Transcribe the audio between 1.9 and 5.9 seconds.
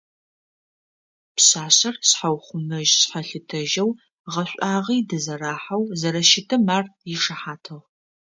шъхъэухъумэжь-шъхьэлъытэжьэу, гъэшӏуагъи дызэрахьэу